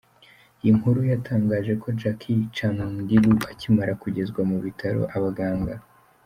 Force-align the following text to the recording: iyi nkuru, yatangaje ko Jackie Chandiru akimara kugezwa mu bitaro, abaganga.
iyi 0.61 0.71
nkuru, 0.77 0.99
yatangaje 1.11 1.73
ko 1.81 1.87
Jackie 1.99 2.41
Chandiru 2.55 3.33
akimara 3.51 3.93
kugezwa 4.01 4.41
mu 4.49 4.57
bitaro, 4.65 5.01
abaganga. 5.17 5.73